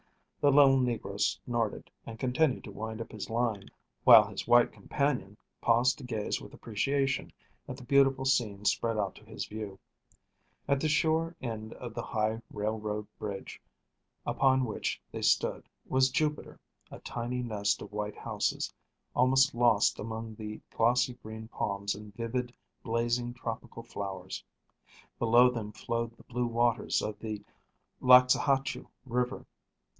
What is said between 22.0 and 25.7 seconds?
vivid blazing tropical flowers. Below